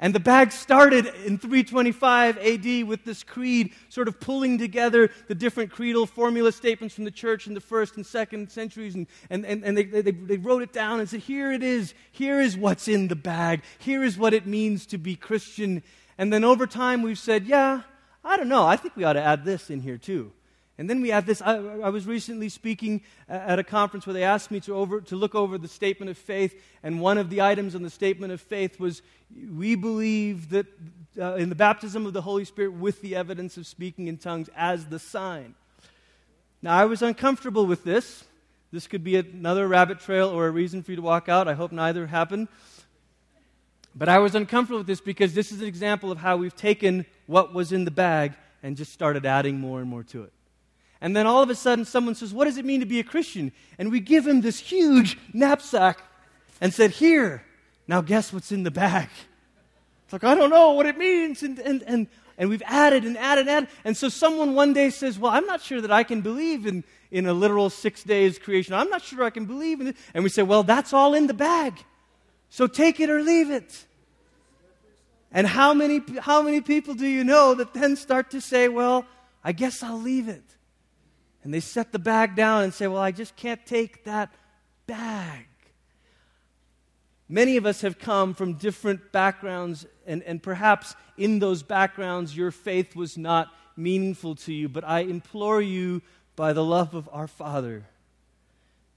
[0.00, 5.34] And the bag started in 325 AD with this creed, sort of pulling together the
[5.34, 8.96] different creedal formula statements from the church in the first and second centuries.
[8.96, 11.94] And, and, and, and they, they, they wrote it down and said, Here it is.
[12.10, 13.62] Here is what's in the bag.
[13.78, 15.82] Here is what it means to be Christian.
[16.18, 17.82] And then over time, we've said, Yeah,
[18.24, 18.66] I don't know.
[18.66, 20.32] I think we ought to add this in here too.
[20.76, 21.40] And then we add this.
[21.40, 25.14] I, I, was recently speaking at a conference where they asked me to, over, to
[25.14, 28.40] look over the statement of faith, and one of the items in the statement of
[28.40, 29.00] faith was
[29.52, 30.66] we believe that
[31.16, 34.50] uh, in the baptism of the Holy Spirit with the evidence of speaking in tongues
[34.56, 35.54] as the sign.
[36.60, 38.24] Now, I was uncomfortable with this.
[38.72, 41.46] This could be another rabbit trail or a reason for you to walk out.
[41.46, 42.48] I hope neither happened.
[43.96, 47.06] But I was uncomfortable with this because this is an example of how we've taken
[47.26, 50.32] what was in the bag and just started adding more and more to it.
[51.00, 53.04] And then all of a sudden, someone says, What does it mean to be a
[53.04, 53.52] Christian?
[53.78, 56.02] And we give him this huge knapsack
[56.60, 57.44] and said, Here,
[57.86, 59.08] now guess what's in the bag?
[60.04, 61.42] It's like, I don't know what it means.
[61.42, 62.06] And, and, and,
[62.38, 63.68] and we've added and added and added.
[63.84, 66.84] And so someone one day says, Well, I'm not sure that I can believe in,
[67.10, 68.74] in a literal six days creation.
[68.74, 69.96] I'm not sure I can believe in it.
[70.14, 71.84] And we say, Well, that's all in the bag.
[72.54, 73.84] So take it or leave it.
[75.32, 79.06] And how many, how many people do you know that then start to say, Well,
[79.42, 80.44] I guess I'll leave it?
[81.42, 84.32] And they set the bag down and say, Well, I just can't take that
[84.86, 85.48] bag.
[87.28, 92.52] Many of us have come from different backgrounds, and, and perhaps in those backgrounds your
[92.52, 94.68] faith was not meaningful to you.
[94.68, 96.02] But I implore you,
[96.36, 97.86] by the love of our Father,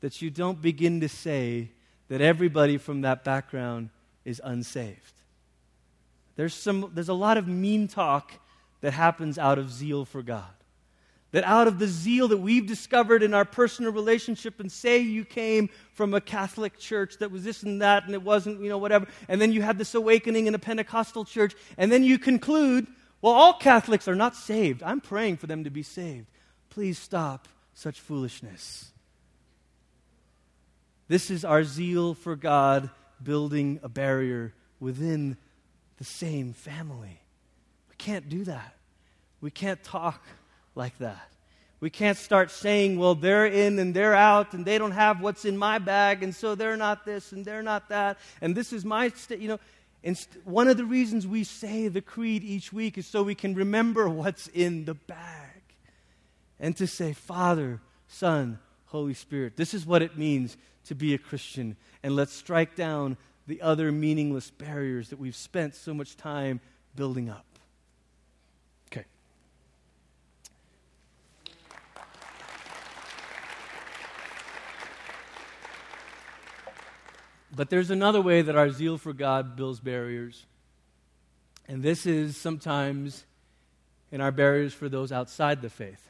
[0.01, 1.71] that you don't begin to say
[2.09, 3.89] that everybody from that background
[4.25, 5.13] is unsaved.
[6.35, 8.33] There's, some, there's a lot of mean talk
[8.81, 10.45] that happens out of zeal for God.
[11.31, 15.25] That out of the zeal that we've discovered in our personal relationship, and say you
[15.25, 18.77] came from a Catholic church that was this and that, and it wasn't, you know,
[18.77, 22.87] whatever, and then you had this awakening in a Pentecostal church, and then you conclude,
[23.21, 24.81] well, all Catholics are not saved.
[24.83, 26.27] I'm praying for them to be saved.
[26.69, 28.91] Please stop such foolishness.
[31.07, 32.89] This is our zeal for God
[33.21, 35.37] building a barrier within
[35.97, 37.21] the same family.
[37.89, 38.75] We can't do that.
[39.41, 40.23] We can't talk
[40.75, 41.29] like that.
[41.79, 45.45] We can't start saying, well, they're in and they're out and they don't have what's
[45.45, 48.83] in my bag and so they're not this and they're not that and this is
[48.83, 49.39] my state.
[49.39, 49.59] You know,
[50.03, 53.53] and one of the reasons we say the creed each week is so we can
[53.53, 55.61] remember what's in the bag
[56.59, 59.57] and to say, Father, Son, Holy Spirit.
[59.57, 61.75] This is what it means to be a Christian.
[62.03, 66.59] And let's strike down the other meaningless barriers that we've spent so much time
[66.95, 67.45] building up.
[68.91, 69.05] Okay.
[77.55, 80.45] But there's another way that our zeal for God builds barriers.
[81.67, 83.25] And this is sometimes
[84.11, 86.09] in our barriers for those outside the faith,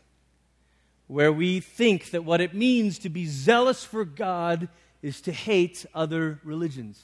[1.08, 4.70] where we think that what it means to be zealous for God
[5.02, 7.02] is to hate other religions.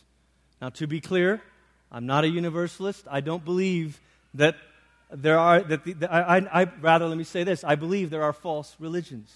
[0.62, 1.42] Now, to be clear,
[1.92, 3.06] I'm not a universalist.
[3.10, 4.02] I don't believe
[4.34, 4.56] that
[5.12, 8.24] there are, that the, the, I, I, rather, let me say this I believe there
[8.24, 9.34] are false religions.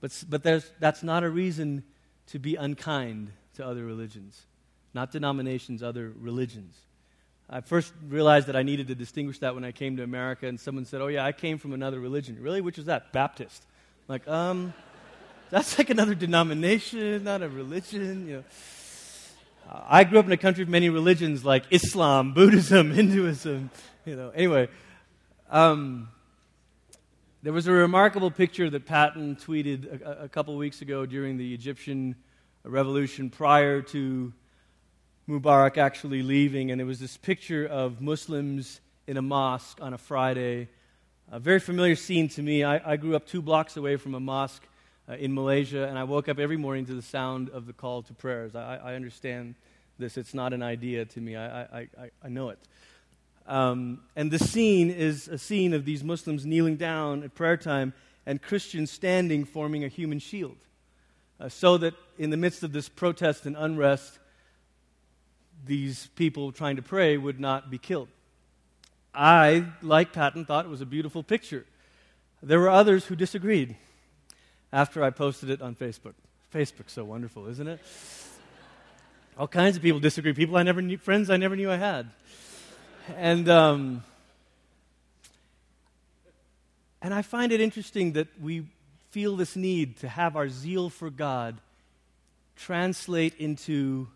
[0.00, 1.82] But, but there's, that's not a reason
[2.28, 4.42] to be unkind to other religions,
[4.94, 6.76] not denominations, other religions.
[7.50, 10.60] I first realized that I needed to distinguish that when I came to America, and
[10.60, 12.36] someone said, Oh, yeah, I came from another religion.
[12.40, 12.60] Really?
[12.60, 13.12] Which was that?
[13.12, 13.64] Baptist.
[14.08, 14.72] Like, um,
[15.50, 18.26] that's like another denomination, not a religion.
[18.26, 18.44] You know.
[19.70, 23.68] I grew up in a country of many religions like Islam, Buddhism, Hinduism.
[24.06, 24.30] You know.
[24.30, 24.68] Anyway,
[25.50, 26.08] um,
[27.42, 31.52] there was a remarkable picture that Patton tweeted a, a couple weeks ago during the
[31.52, 32.16] Egyptian
[32.64, 34.32] revolution prior to
[35.28, 39.98] Mubarak actually leaving, and it was this picture of Muslims in a mosque on a
[39.98, 40.68] Friday.
[41.30, 42.64] A very familiar scene to me.
[42.64, 44.66] I, I grew up two blocks away from a mosque
[45.06, 48.00] uh, in Malaysia, and I woke up every morning to the sound of the call
[48.04, 48.54] to prayers.
[48.54, 49.54] I, I understand
[49.98, 50.16] this.
[50.16, 51.88] It's not an idea to me, I, I,
[52.24, 52.58] I know it.
[53.46, 57.92] Um, and the scene is a scene of these Muslims kneeling down at prayer time
[58.24, 60.56] and Christians standing, forming a human shield.
[61.38, 64.18] Uh, so that in the midst of this protest and unrest,
[65.66, 68.08] these people trying to pray would not be killed.
[69.18, 71.66] I, like Patton, thought it was a beautiful picture.
[72.40, 73.74] There were others who disagreed
[74.72, 76.14] after I posted it on Facebook.
[76.54, 77.80] Facebook's so wonderful, isn't it?
[79.36, 80.32] All kinds of people disagree.
[80.34, 82.10] People I never knew, friends I never knew I had.
[83.16, 84.04] And, um,
[87.02, 88.66] and I find it interesting that we
[89.10, 91.60] feel this need to have our zeal for God
[92.54, 94.06] translate into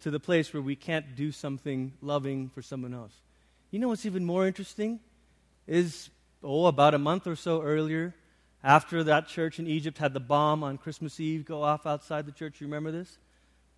[0.00, 3.12] to the place where we can't do something loving for someone else.
[3.70, 5.00] You know what's even more interesting?
[5.66, 6.10] Is,
[6.42, 8.14] oh, about a month or so earlier,
[8.62, 12.32] after that church in Egypt had the bomb on Christmas Eve go off outside the
[12.32, 13.18] church, you remember this?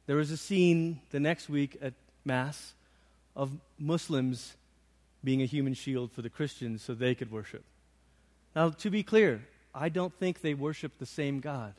[0.07, 1.95] There was a scene the next week at
[2.25, 2.75] Mass
[3.37, 4.57] of Muslims
[5.23, 7.65] being a human shield for the Christians so they could worship.
[8.57, 11.75] Now, to be clear, I don't think they worship the same God.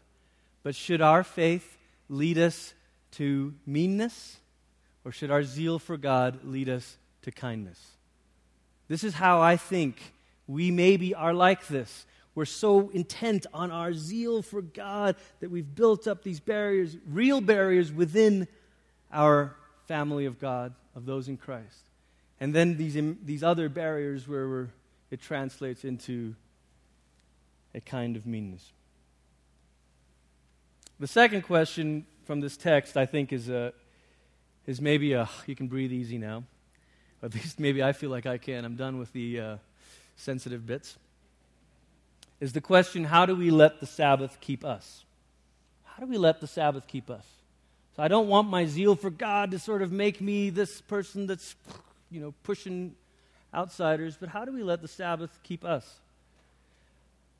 [0.63, 1.78] But should our faith
[2.10, 2.74] lead us
[3.13, 4.38] to meanness,
[5.06, 7.80] or should our zeal for God lead us to kindness?
[8.88, 10.13] This is how I think
[10.47, 12.06] we maybe are like this.
[12.36, 17.41] We're so intent on our zeal for God that we've built up these barriers, real
[17.41, 18.47] barriers within
[19.12, 19.56] our
[19.88, 21.84] family of God, of those in Christ.
[22.39, 24.69] And then these, these other barriers where
[25.12, 26.36] it translates into
[27.76, 28.71] a kind of meanness.
[30.99, 33.74] The second question from this text, I think, is, a,
[34.66, 36.44] is maybe a, you can breathe easy now.
[37.22, 38.66] At least maybe I feel like I can.
[38.66, 39.58] I'm done with the uh,
[40.16, 40.98] sensitive bits
[42.44, 45.06] is the question how do we let the Sabbath keep us?
[45.86, 47.26] How do we let the Sabbath keep us?
[47.96, 51.26] So I don't want my zeal for God to sort of make me this person
[51.26, 51.56] that's,
[52.12, 52.96] you know, pushing
[53.54, 55.90] outsiders, but how do we let the Sabbath keep us?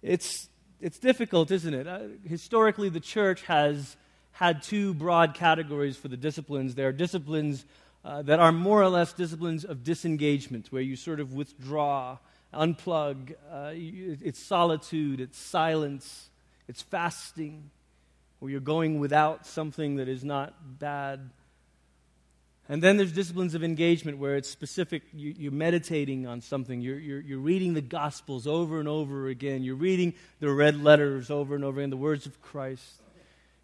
[0.02, 0.48] It's,
[0.80, 1.86] it's difficult, isn't it?
[1.86, 3.98] Uh, historically, the church has
[4.34, 6.76] had two broad categories for the disciplines.
[6.76, 7.66] There are disciplines
[8.04, 12.18] uh, that are more or less disciplines of disengagement, where you sort of withdraw
[12.54, 13.34] unplug.
[13.52, 16.30] Uh, it's solitude, it's silence,
[16.68, 17.70] it's fasting,
[18.40, 21.30] where you're going without something that is not bad.
[22.70, 26.98] And then there's disciplines of engagement where it's specific, you, are meditating on something, you're,
[26.98, 31.56] you're, you're, reading the Gospels over and over again, you're reading the red letters over
[31.56, 33.03] and over again, the words of Christ.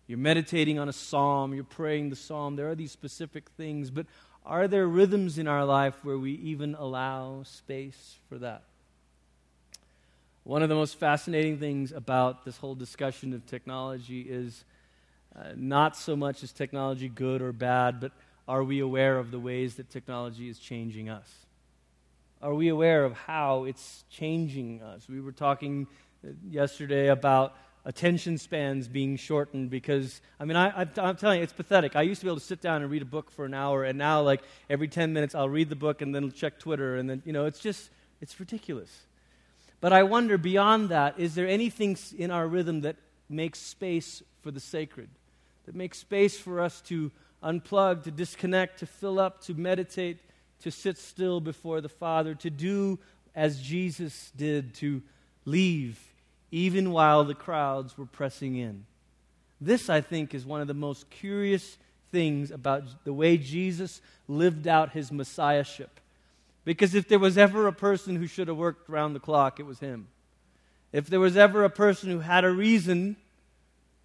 [0.09, 2.55] You're meditating on a psalm, you're praying the psalm.
[2.55, 4.07] There are these specific things, but
[4.43, 8.63] are there rhythms in our life where we even allow space for that?
[10.45, 14.65] One of the most fascinating things about this whole discussion of technology is
[15.35, 18.11] uh, not so much is technology good or bad, but
[18.47, 21.31] are we aware of the ways that technology is changing us?
[22.41, 25.07] Are we aware of how it's changing us?
[25.07, 25.85] We were talking
[26.25, 31.53] uh, yesterday about attention spans being shortened because, I mean, I, am telling you, it's
[31.53, 31.95] pathetic.
[31.95, 33.83] I used to be able to sit down and read a book for an hour,
[33.83, 37.09] and now, like, every 10 minutes, I'll read the book and then check Twitter, and
[37.09, 37.89] then, you know, it's just,
[38.21, 38.91] it's ridiculous.
[39.81, 42.97] But I wonder beyond that, is there anything in our rhythm that
[43.29, 45.09] makes space for the sacred?
[45.65, 47.11] That makes space for us to
[47.41, 50.17] unplug, to disconnect, to fill up, to meditate,
[50.61, 52.99] to sit still before the Father, to do
[53.33, 55.01] as Jesus did, to
[55.45, 56.08] leave
[56.51, 58.85] even while the crowds were pressing in.
[59.61, 61.77] This, I think, is one of the most curious
[62.11, 65.99] things about the way Jesus lived out his messiahship.
[66.65, 69.65] Because if there was ever a person who should have worked around the clock, it
[69.65, 70.07] was him.
[70.91, 73.15] If there was ever a person who had a reason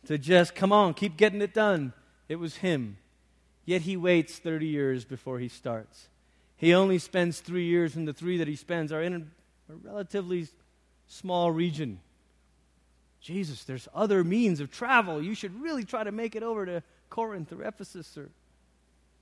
[0.07, 1.93] to just, come on, keep getting it done,
[2.29, 2.99] it was him.
[3.65, 6.09] Yet he waits 30 years before he starts.
[6.57, 9.31] He only spends three years, and the three that he spends are in
[9.71, 10.47] a relatively
[11.09, 12.01] small region.
[13.25, 15.23] Jesus, there's other means of travel.
[15.23, 18.29] You should really try to make it over to Corinth or Ephesus or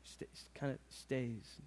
[0.02, 1.60] stays, kind of stays.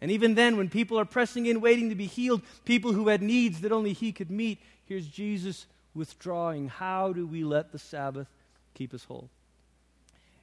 [0.00, 3.22] And even then, when people are pressing in, waiting to be healed, people who had
[3.22, 6.68] needs that only he could meet, here's Jesus withdrawing.
[6.68, 8.26] How do we let the Sabbath
[8.74, 9.30] keep us whole?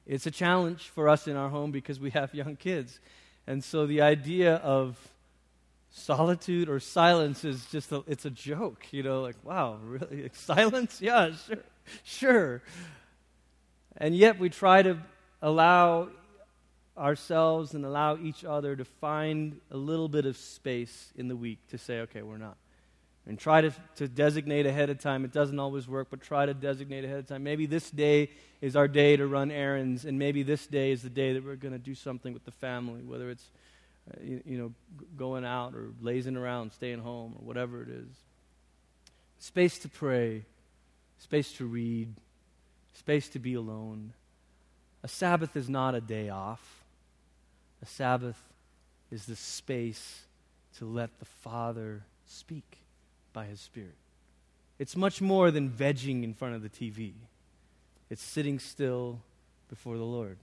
[0.06, 3.00] It's a challenge for us in our home because we have young kids.
[3.46, 4.96] And so the idea of
[5.94, 11.00] solitude or silence is just a, it's a joke, you know, like wow, really silence?
[11.00, 11.58] Yeah, sure.
[12.02, 12.62] Sure.
[13.96, 14.98] And yet we try to
[15.40, 16.08] allow
[16.96, 21.58] ourselves and allow each other to find a little bit of space in the week
[21.68, 22.56] to say, okay, we're not.
[23.26, 25.24] And try to, to designate ahead of time.
[25.24, 27.42] It doesn't always work, but try to designate ahead of time.
[27.42, 28.30] Maybe this day
[28.60, 31.56] is our day to run errands, and maybe this day is the day that we're
[31.56, 33.50] going to do something with the family, whether it's
[34.10, 34.72] Uh, you, you, know
[35.16, 38.08] going out or lazing around, staying home, or whatever it is.
[39.38, 40.44] Space to pray,
[41.18, 42.08] space to read,
[42.92, 44.12] space to be alone.
[45.02, 46.84] A Sabbath is not a day off.
[47.82, 48.40] A Sabbath
[49.10, 50.22] is the space
[50.78, 52.78] to let the Father speak
[53.32, 53.96] by His Spirit.
[54.78, 57.12] It's much more than vegging in front of the TV,
[58.10, 59.20] it's sitting still
[59.68, 60.38] before the Lord,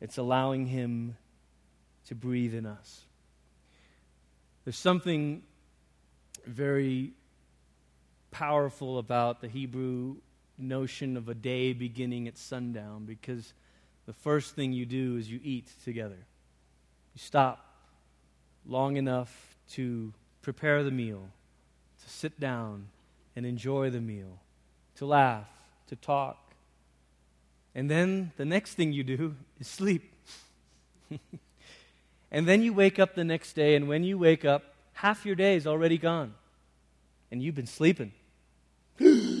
[0.00, 1.16] it's allowing Him
[2.08, 3.02] to breathe in us.
[4.64, 5.42] There's something
[6.46, 7.12] very
[8.30, 10.16] powerful about the Hebrew
[10.58, 13.52] notion of a day beginning at sundown because
[14.06, 16.18] the first thing you do is you eat together.
[17.14, 17.64] You stop
[18.66, 20.12] long enough to
[20.42, 21.28] prepare the meal,
[22.02, 22.88] to sit down
[23.36, 24.40] and enjoy the meal,
[24.96, 25.48] to laugh,
[25.88, 26.52] to talk.
[27.74, 30.12] And then the next thing you do is sleep.
[32.34, 35.36] and then you wake up the next day, and when you wake up, half your
[35.36, 36.34] day is already gone.
[37.30, 38.10] And you've been sleeping.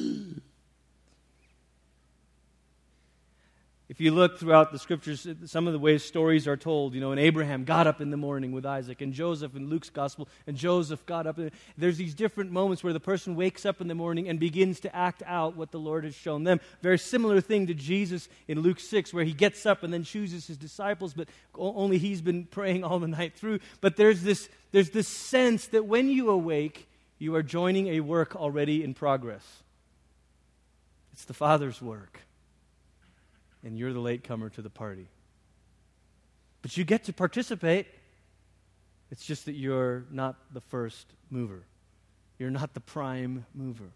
[3.94, 7.12] If you look throughout the scriptures, some of the ways stories are told, you know,
[7.12, 10.56] and Abraham got up in the morning with Isaac, and Joseph in Luke's gospel, and
[10.56, 11.38] Joseph got up.
[11.78, 14.96] There's these different moments where the person wakes up in the morning and begins to
[14.96, 16.58] act out what the Lord has shown them.
[16.82, 20.44] Very similar thing to Jesus in Luke 6, where he gets up and then chooses
[20.48, 23.60] his disciples, but only he's been praying all the night through.
[23.80, 26.88] But there's this, there's this sense that when you awake,
[27.20, 29.62] you are joining a work already in progress.
[31.12, 32.22] It's the Father's work
[33.64, 35.08] and you're the latecomer to the party.
[36.62, 37.86] But you get to participate.
[39.10, 41.62] It's just that you're not the first mover.
[42.38, 43.90] You're not the prime mover.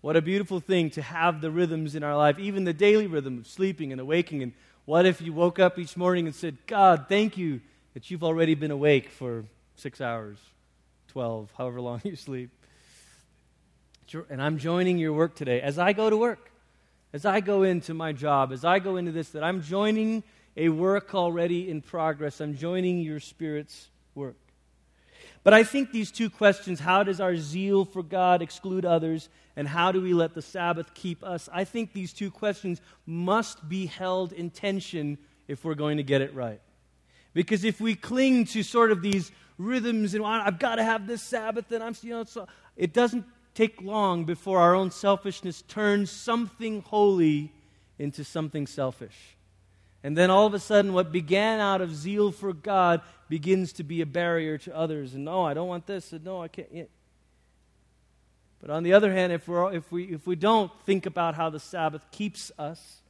[0.00, 3.38] What a beautiful thing to have the rhythms in our life, even the daily rhythm
[3.38, 4.42] of sleeping and awaking.
[4.42, 4.52] And
[4.86, 7.60] what if you woke up each morning and said, God, thank you
[7.92, 9.44] that you've already been awake for
[9.76, 10.38] six hours,
[11.08, 12.50] 12, however long you sleep.
[14.28, 16.49] And I'm joining your work today as I go to work
[17.12, 20.22] as I go into my job, as I go into this, that I'm joining
[20.56, 22.40] a work already in progress.
[22.40, 24.36] I'm joining your Spirit's work.
[25.42, 29.66] But I think these two questions how does our zeal for God exclude others, and
[29.66, 31.48] how do we let the Sabbath keep us?
[31.52, 35.18] I think these two questions must be held in tension
[35.48, 36.60] if we're going to get it right.
[37.32, 41.22] Because if we cling to sort of these rhythms and I've got to have this
[41.22, 42.46] Sabbath, and I'm, you know, so
[42.76, 43.24] it doesn't
[43.60, 47.52] take long before our own selfishness turns something holy
[47.98, 49.36] into something selfish.
[50.02, 53.84] And then all of a sudden, what began out of zeal for God begins to
[53.84, 55.12] be a barrier to others.
[55.12, 56.10] And no, I don't want this.
[56.14, 56.88] And no, I can't.
[58.62, 61.50] But on the other hand, if, we're, if, we, if we don't think about how
[61.50, 63.02] the Sabbath keeps us,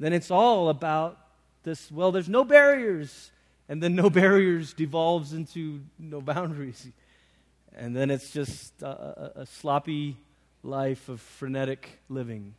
[0.00, 1.16] then it's all about
[1.62, 3.30] this well, there's no barriers.
[3.68, 6.88] And then no barriers devolves into no boundaries.
[7.76, 10.16] And then it's just a, a, sloppy
[10.62, 12.54] life of frenetic living.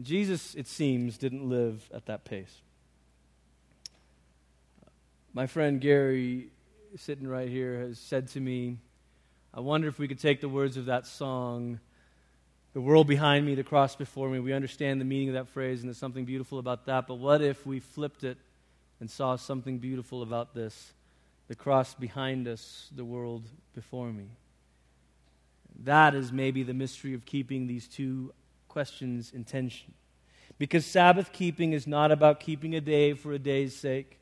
[0.00, 2.62] Jesus, it seems, didn't live at that pace.
[5.32, 6.48] My friend Gary,
[6.96, 8.78] sitting right here, has said to me,
[9.52, 11.80] I wonder if we could take the words of that song,
[12.72, 14.38] the world behind me, the cross before me.
[14.38, 17.08] We understand the meaning of that phrase, and there's something beautiful about that.
[17.08, 18.38] But what if we flipped it
[19.00, 20.92] and saw something beautiful about this?
[21.48, 24.28] The cross behind us, the world before me.
[25.82, 28.32] That is maybe the mystery of keeping these two
[28.68, 29.92] questions in tension.
[30.58, 34.20] Because Sabbath keeping is not about keeping a day for a day's sake,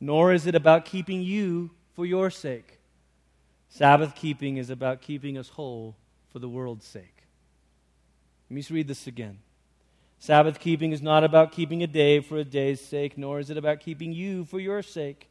[0.00, 2.78] nor is it about keeping you for your sake.
[3.68, 5.96] Sabbath keeping is about keeping us whole
[6.32, 7.24] for the world's sake.
[8.48, 9.38] Let me just read this again.
[10.18, 13.56] Sabbath keeping is not about keeping a day for a day's sake, nor is it
[13.56, 15.30] about keeping you for your sake.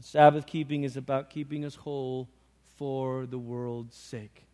[0.00, 2.26] But Sabbath keeping is about keeping us whole
[2.78, 4.44] for the world's sake.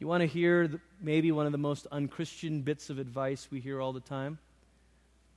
[0.00, 3.60] You want to hear the, maybe one of the most unchristian bits of advice we
[3.60, 4.38] hear all the time?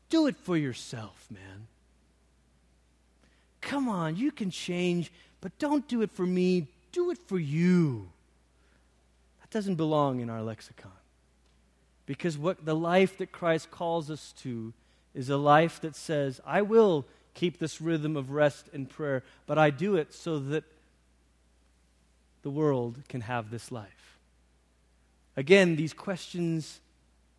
[0.10, 1.68] Do it for yourself, man.
[3.62, 8.10] Come on, you can change, but don't do it for me, do it for you.
[9.42, 10.90] That doesn't belong in our lexicon.
[12.08, 14.74] Because what the life that Christ calls us to
[15.14, 17.06] is a life that says, I will
[17.38, 20.64] keep this rhythm of rest and prayer, but I do it so that
[22.42, 24.18] the world can have this life.
[25.36, 26.80] Again, these questions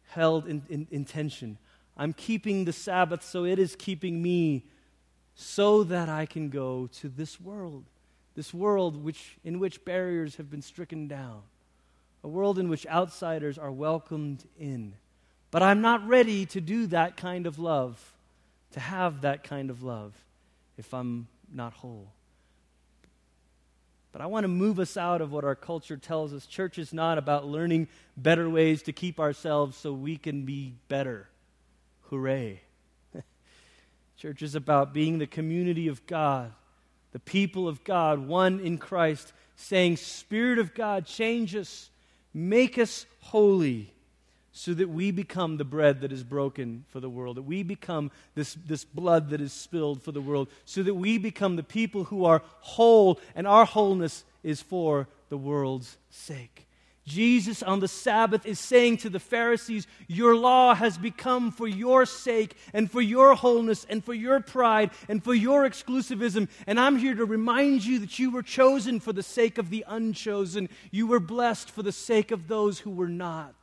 [0.08, 1.58] held in, in, in tension.
[1.96, 4.64] I'm keeping the Sabbath, so it is keeping me
[5.34, 7.84] so that I can go to this world,
[8.34, 11.42] this world which, in which barriers have been stricken down
[12.24, 14.94] a world in which outsiders are welcomed in.
[15.50, 18.12] But I'm not ready to do that kind of love,
[18.72, 20.14] to have that kind of love,
[20.76, 22.12] if I'm not whole.
[24.12, 26.46] But I want to move us out of what our culture tells us.
[26.46, 31.28] Church is not about learning better ways to keep ourselves so we can be better.
[32.10, 32.62] Hooray.
[34.16, 36.52] Church is about being the community of God,
[37.12, 41.90] the people of God, one in Christ, saying, Spirit of God, change us
[42.34, 43.92] Make us holy
[44.58, 48.10] so that we become the bread that is broken for the world, that we become
[48.34, 52.02] this, this blood that is spilled for the world, so that we become the people
[52.02, 56.66] who are whole, and our wholeness is for the world's sake.
[57.06, 62.04] Jesus on the Sabbath is saying to the Pharisees, Your law has become for your
[62.04, 66.48] sake and for your wholeness and for your pride and for your exclusivism.
[66.66, 69.84] And I'm here to remind you that you were chosen for the sake of the
[69.86, 70.68] unchosen.
[70.90, 73.54] You were blessed for the sake of those who were not.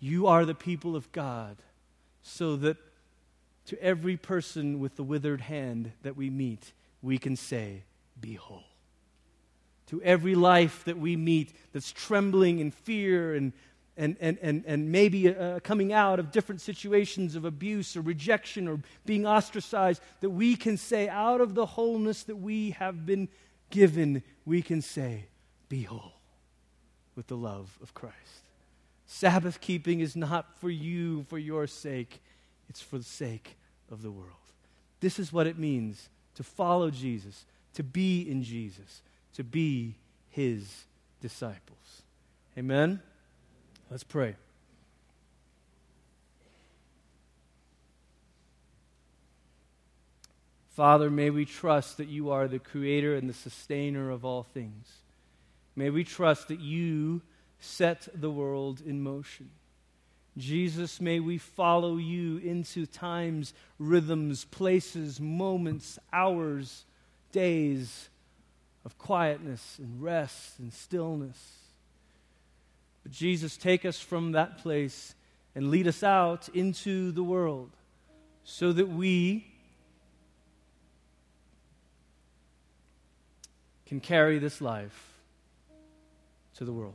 [0.00, 1.56] You are the people of God,
[2.22, 2.76] so that
[3.66, 6.72] to every person with the withered hand that we meet,
[7.02, 7.82] we can say,
[8.20, 8.64] Behold
[9.88, 13.52] to every life that we meet that's trembling in fear and,
[13.96, 18.68] and, and, and, and maybe uh, coming out of different situations of abuse or rejection
[18.68, 23.28] or being ostracized, that we can say, out of the wholeness that we have been
[23.70, 25.24] given, we can say,
[25.70, 26.12] Be whole
[27.16, 28.47] with the love of Christ.
[29.08, 32.22] Sabbath keeping is not for you, for your sake,
[32.68, 33.56] it's for the sake
[33.90, 34.30] of the world.
[35.00, 37.44] This is what it means to follow Jesus,
[37.74, 39.02] to be in Jesus
[39.38, 39.94] to be
[40.30, 40.84] his
[41.20, 42.02] disciples.
[42.58, 43.00] Amen?
[43.88, 44.34] Let's pray.
[50.70, 54.88] Father, may we trust that you are the creator and the sustainer of all things.
[55.76, 57.22] May we trust that you
[57.60, 59.50] set the world in motion.
[60.36, 66.84] Jesus, may we follow you into times, rhythms, places, moments, hours,
[67.32, 68.08] days,
[68.84, 71.56] of quietness and rest and stillness.
[73.02, 75.14] But Jesus, take us from that place
[75.54, 77.70] and lead us out into the world
[78.44, 79.46] so that we
[83.86, 85.18] can carry this life
[86.56, 86.94] to the world.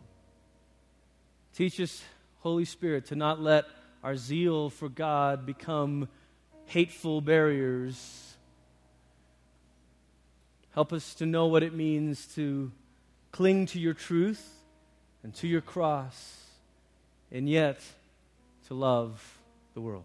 [1.56, 2.04] Teach us,
[2.40, 3.66] Holy Spirit, to not let
[4.04, 6.08] our zeal for God become
[6.66, 8.34] hateful barriers
[10.74, 12.72] Help us to know what it means to
[13.32, 14.44] cling to your truth
[15.22, 16.40] and to your cross,
[17.32, 17.80] and yet
[18.68, 19.38] to love
[19.76, 20.04] the world.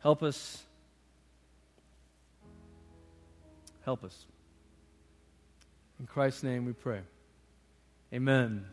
[0.00, 0.62] Help us.
[3.84, 4.24] Help us.
[6.00, 7.00] In Christ's name we pray.
[8.12, 8.64] Amen.